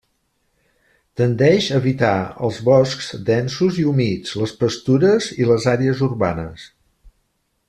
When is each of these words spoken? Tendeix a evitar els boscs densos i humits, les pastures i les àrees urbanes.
Tendeix 1.19 1.67
a 1.71 1.81
evitar 1.81 2.15
els 2.47 2.57
boscs 2.69 3.11
densos 3.29 3.79
i 3.85 3.87
humits, 3.93 4.35
les 4.45 4.57
pastures 4.65 5.33
i 5.43 5.51
les 5.53 5.73
àrees 5.79 6.03
urbanes. 6.13 6.71